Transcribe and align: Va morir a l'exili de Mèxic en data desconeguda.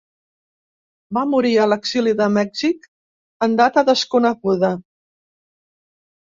Va 1.17 1.23
morir 1.33 1.51
a 1.57 1.67
l'exili 1.67 2.15
de 2.23 2.29
Mèxic 2.39 2.89
en 3.49 3.55
data 3.63 3.87
desconeguda. 3.93 4.75